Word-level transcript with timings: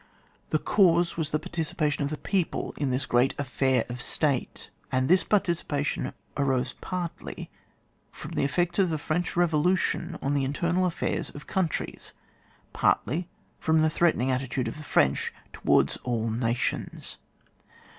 The 0.49 0.57
cause 0.57 1.15
was 1.15 1.29
the 1.29 1.37
participation 1.37 2.03
of 2.03 2.09
the 2.09 2.17
people 2.17 2.73
in 2.75 2.89
this 2.89 3.05
great 3.05 3.35
affair 3.37 3.85
of 3.87 4.01
State, 4.01 4.71
and 4.91 5.07
this 5.07 5.23
participation 5.23 6.13
arose 6.35 6.73
partiy 6.81 7.49
from 8.11 8.31
the 8.31 8.43
effects 8.43 8.79
of 8.79 8.89
the 8.89 8.97
French 8.97 9.35
Bevolution 9.35 10.17
on 10.19 10.33
the 10.33 10.43
internal 10.43 10.87
affairs 10.87 11.29
of 11.29 11.45
coimtries, 11.45 12.13
partly 12.73 13.29
from 13.59 13.83
the 13.83 13.91
threatening 13.91 14.31
attitude 14.31 14.67
of 14.67 14.77
the 14.77 14.83
French 14.83 15.31
towards 15.53 15.97
all 15.97 16.31
nations. 16.31 17.17